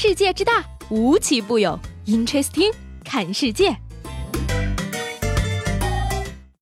[0.00, 1.76] 世界之大，无奇不有。
[2.06, 2.72] Interesting，
[3.04, 3.76] 看世界。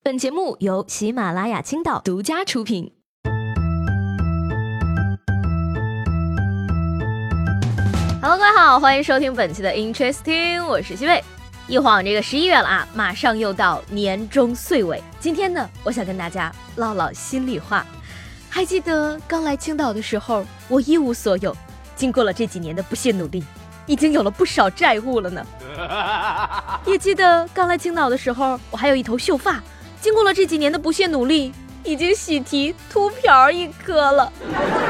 [0.02, 2.90] 本节目由喜马拉雅青岛独家出品。
[8.22, 11.22] Hello，各位好，欢迎收听本期的 Interesting，我是西贝。
[11.68, 15.02] 一晃这个十一月了啊，马上又到年终岁尾。
[15.20, 17.84] 今天呢，我想跟大家唠唠心里话。
[18.48, 21.54] 还记得刚来青岛的时候，我一无所有。
[21.96, 23.42] 经过了这几年的不懈努力，
[23.86, 25.44] 已经有了不少债务了呢。
[26.86, 29.60] 也记得刚来青岛的时候，我还有一头秀发。
[30.00, 34.32] 经过了这几年的不懈努力，已经喜提秃瓢一颗了。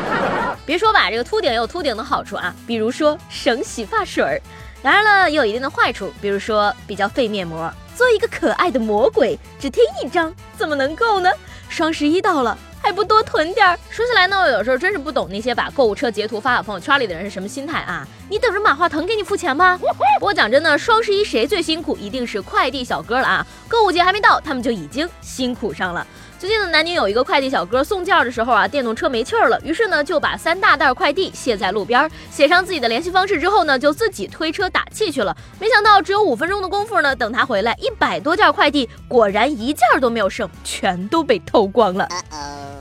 [0.66, 4.42] 别说吧，这个秃顶也有秃顶的好处啊，比如说省洗发水儿。
[4.82, 7.72] 当然了，也有一定的坏处，比如说比较费面膜。
[7.94, 11.30] 做一个可爱的魔鬼，只贴一张怎么能够呢？
[11.68, 12.58] 双十一到了。
[12.86, 13.76] 还不多囤点儿。
[13.90, 18.06] 说起来呢，我有时候真是不懂那些把购物车截图发到朋友圈里的人是什么心态啊？
[18.30, 19.76] 你等着马化腾给你付钱吗？
[20.20, 23.46] 不过讲真的，双十一谁最辛苦，一定是快递小哥了啊！
[23.66, 26.06] 购物节还没到，他们就已经辛苦上了。
[26.38, 35.36] 最近的南宁有一个快递小哥送件的时候啊，电动车没气儿了，于是呢就把三大袋快递卸在路边，写上自己的联系方式之后呢，就自己推车打气去了。
[35.58, 42.06] 没想到只有五分钟的功夫呢，等他回来，一百多件快递果然一件都没有剩，全都被偷光了。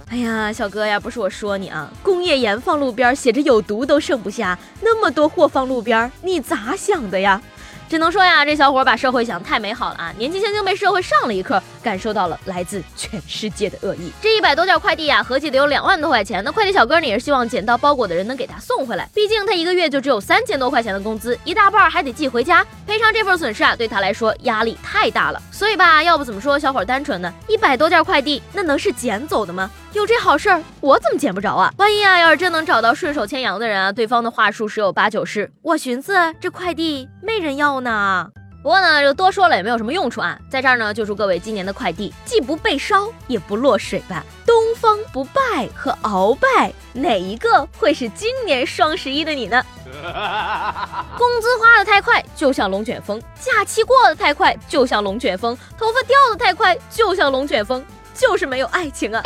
[0.09, 7.41] 哎呀，小哥呀，不是我说你啊，工业盐放路边写着有毒都剩不下，那么多货放路边，你咋想的呀？
[7.88, 10.14] 只能说呀，这小伙把社会想太美好了啊！
[10.17, 14.11] 年纪轻轻被社会上了一课，感受到了来自全世界的恶意。
[14.22, 16.44] 这一百多件快递呀，合计得有两万多块钱。
[16.44, 25.41] 那快递小哥呢，也是希望捡到包裹的人能给他送回来，毕竟他一个月就只有三千多块钱的工资，一大半还得寄回家，赔偿这份损失啊，对他来说压力太大了。
[25.52, 27.31] 所以吧，要不怎么说小伙单纯呢？
[27.47, 29.69] 一百多件快递，那能是捡走的吗？
[29.94, 31.72] 有这好事儿，我怎么捡不着啊？
[31.78, 38.29] 万一啊，要是真能找到顺手牵羊的人啊，对方的话术十有八九是：我寻思这快递没人要呢。
[38.63, 40.39] 不过呢，就多说了也没有什么用处啊。
[40.49, 44.25] 在这儿呢，就祝各位今年的快递既不被烧，也不落水吧。
[44.44, 49.63] 东方不败和鳌拜，哪一个会是今年双十一的你呢？
[49.85, 57.85] 工资花的太快，就像龙卷风；假期过得太快，就像龙卷风；头发掉的太快，就像龙卷风。
[58.16, 59.21] 就是没有爱情啊！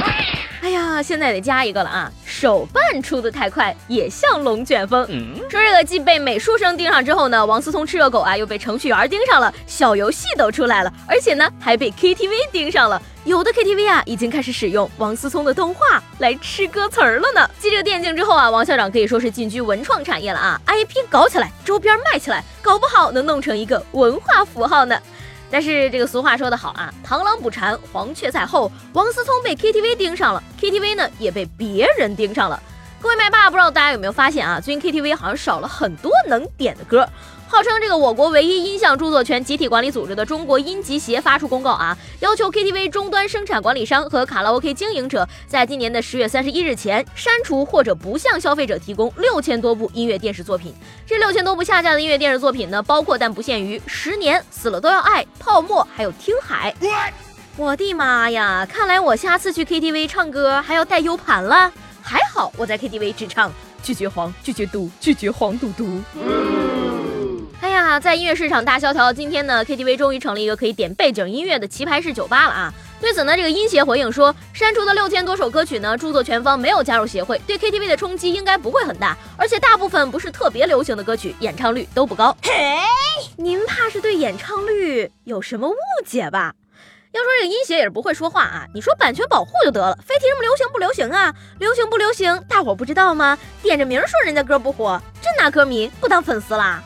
[0.63, 2.11] 哎呀，现在得加一个了啊！
[2.39, 5.05] 手办出的太快，也像龙卷风。
[5.49, 13.01] 说这个既被美术生盯上之后呢，王思聪吃热狗啊，又被程序员盯上了，小游戏都出来了，而且呢还被 KTV 盯上了。
[13.25, 17.45] 有的 KTV 啊，已经开始使用王思聪的动画来吃歌词儿了呢。
[17.59, 24.97] 继这个电竞之后啊，王校长可以说是进军文创产业了啊！IP 搞起来，周边卖起来，搞不好能弄成一个文化符号呢。
[25.51, 28.71] 但是这个俗话说得好啊，螳螂捕蝉，黄雀在后。
[28.93, 32.61] 王思聪被 KTV 盯上了，KTV 呢也被别人盯上了。
[33.01, 34.59] 各位麦霸，不知道大家有没有发现啊？
[34.59, 37.07] 最近 KTV 好像少了很多能点的歌。
[37.51, 50.71] 号称这个我国唯一音像著作权集体管理组织的中国音集协发出公告啊，要求 KTV 终端生产管理商和卡拉 OK 经营者在今年的十月三十一日前删除或者不向消费者提供六千多部音乐电视作品。
[51.07, 56.71] 这六千多部下架的音乐电视作品呢，包括但不限于《十年》《死了都要爱》《泡沫》还有《听海》。
[57.57, 58.63] 我的妈呀！
[58.71, 61.73] 看来我下次去 KTV 唱歌还要带 U 盘了。
[62.03, 65.99] 还好我在 KTV 只唱拒绝黄拒绝毒拒绝黄赌毒。
[66.15, 66.68] 哎
[67.79, 72.73] 呀，在音乐市场大萧条的今天呢，KTV 终于成了一个可以点背景音乐的棋牌室酒吧了啊！
[72.99, 82.35] 对此呢，这个音协回应说，删除的六千多首歌曲呢，著作权方没有加入协会，对 KTV 的冲击应该不会很大，而且大部分不是特别流行的歌曲，演唱率都不高。
[82.43, 82.51] 嘿，
[83.37, 85.75] 您怕是对演唱率有什么误
[86.05, 86.53] 解吧？
[87.11, 91.33] 要说这个音协也是不会说话啊，你说版权保护就得了，非提什么流行不流行啊？
[91.59, 93.37] 流行不流行，大伙不知道吗？
[93.63, 96.83] 点着名说人家歌不火，真拿歌迷不当粉丝啦？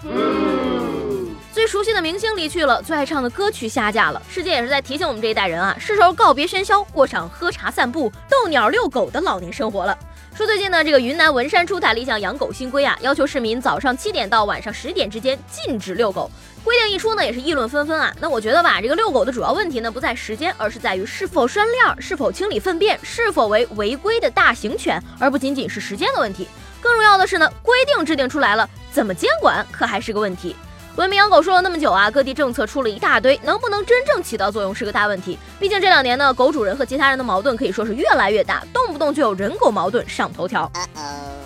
[1.63, 4.21] 最熟悉的明星离去了，最爱唱的歌曲下架了。
[4.29, 9.97] 世界也是在提醒我们这一代人啊，是时候告别喧嚣，过上喝茶散步、逗鸟遛狗的老年生活了。
[10.35, 16.29] 说最近呢，这个云南文山出台了一项养狗新规啊，要求市民早上七点到晚上十点之间禁止遛狗。
[16.65, 18.13] 规定一出呢，也是议论纷纷啊。
[18.19, 26.45] 那我觉得吧，这个遛狗的主要问题呢，不在时间，而是在于是否拴链、是否清理粪便、是否为违规的大型犬，而不仅仅是时间的问题。
[26.81, 30.53] 更重要的是呢，规定制定出来了，怎么监管可还是个问题。
[30.95, 35.39] 文明养狗说了那么久啊，各地政策出了一大堆，能不能真正起到作用是个大问题。
[35.59, 40.71] 毕竟这两年呢，狗主人和其他人的矛盾可以说是越来越大，动不动就有人狗矛盾上头条。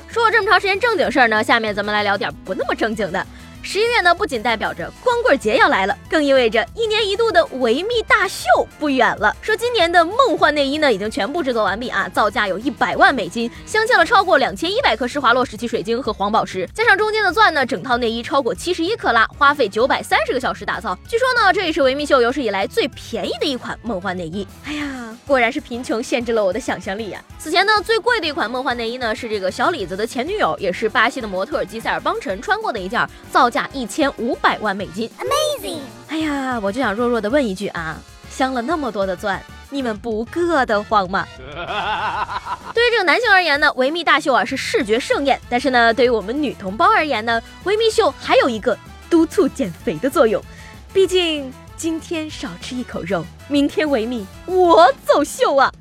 [0.09, 3.25] 说了这么长时间正经事儿呢，下面咱们来聊点不那么正经的。
[3.69, 8.45] 十一月呢，不仅代表着光棍节要来了，更意味着一年一度的维密大秀
[8.79, 9.35] 不远了。
[9.41, 20.97] 说今年的梦幻内衣呢，已经全部制作完毕啊，造价有一百万美金，镶嵌了超过两千一百颗施华洛世奇水晶和黄宝石，加上中间的钻呢，整套内衣超过七十一克拉，花费九百三十个小时打造。
[21.05, 24.47] 据说呢，这也是维密秀有史以来最便宜的一款梦幻内衣。
[24.63, 27.21] 哎呀，果然是贫穷限制了我的想象力呀！
[27.37, 35.09] 此前呢，最贵的一款梦幻内衣呢，是这个小李子的前女友，也是巴西的模特吉塞尔邦辰穿过的一件，造价一千五百万美金。
[35.19, 35.79] Amazing！
[36.09, 37.97] 哎呀，我就想弱弱的问一句啊，
[38.29, 41.25] 镶了那么多的钻，你们不硌得慌吗？
[42.73, 48.77] 对于这个男性而言呢，维密大秀啊是视觉盛宴，但是呢，对于我们女同胞而言呢，维密秀还有一个
[49.09, 50.41] 督促减肥的作用，
[50.93, 55.71] 毕竟今天少吃一口肉，明天维密我走秀啊。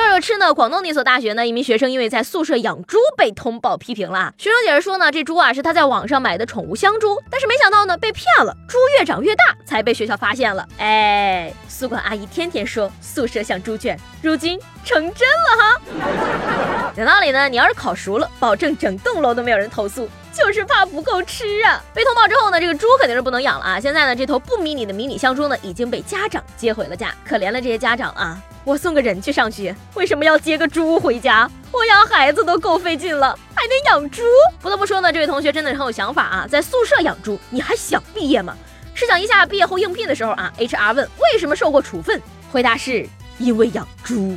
[0.00, 4.32] 说着吃呢，广东的一所大学呢，一名学生因为在宿舍养猪被通报批评了。
[4.38, 10.66] 学生解释说呢，这猪啊是他在网上买的宠物香猪，但是没想到呢被骗了，猪越长越大，才被学校发现了。
[10.78, 16.92] 哎，宿管阿姨天天说宿舍像猪圈，如今成真了哈。
[16.96, 21.78] 讲道理呢，你要是烤熟了，保证整栋楼都没有人投诉，就是怕不够吃啊。
[21.92, 23.78] 被通报之后呢，这个猪肯定是不能养了啊。
[23.78, 27.14] 现在呢，这头不迷你的迷你香猪呢，已经被家长接回了家。
[27.22, 28.40] 可怜了这些家长啊。
[28.64, 31.50] 我送个人去上学，为什么要接个猪回家？
[31.72, 34.22] 我养孩子都够费劲了，还得养猪。
[34.60, 36.46] 不得不说呢，这位同学真的是很有想法啊！
[36.48, 38.54] 在宿舍养猪，你还想毕业吗？
[38.94, 42.20] 试想一下，毕业后应聘的时候啊，HR 问为什么受过处分，
[42.52, 43.08] 回答是
[43.38, 44.36] 因为养猪。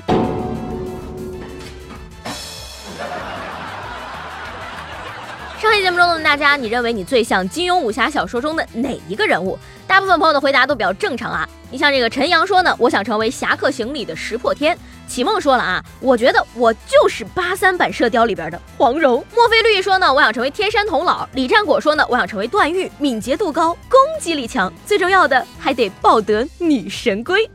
[5.60, 9.58] 上期节目中问大家，你认为你最像金庸武侠小说中的哪一个人物？
[9.94, 11.48] 大部分朋友的回答都比较正常啊。
[11.70, 14.76] 你像这个陈阳说呢，我想成为《侠客行》里的石破天。
[15.08, 19.24] 启梦说了啊，我觉得我就是八三版《射雕》里边的黄蓉。
[19.36, 21.28] 墨菲绿说呢，我想成为天山童姥。
[21.34, 27.48] 李战果说呢，我想成为段誉，敏捷度高，攻击力强，最重要的还得抱得女神归。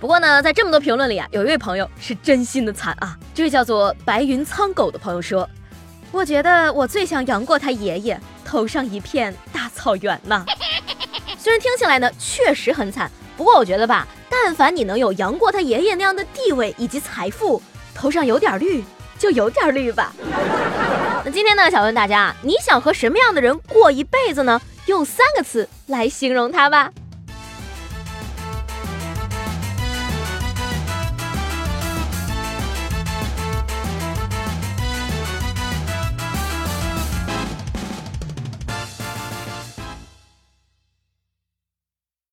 [0.00, 3.14] 不过呢，在这么多评论里啊，有一位朋友是真心的惨啊。
[3.34, 5.46] 这位叫做白云苍狗的朋友说。
[6.10, 10.42] 我觉得我最想杨过他爷爷，头上一片大草原呐。
[11.48, 17.62] 虽然听起来呢确实很惨，不过我觉得吧，但凡你能有杨过他爷爷那样的地位以及财富，
[17.94, 18.84] 头上有点绿
[19.18, 20.12] 就有点绿吧。
[21.24, 24.60] 那今天呢，想问大家，你想和什么样的人过一辈子呢？
[24.84, 26.90] 用三个词来形容他吧。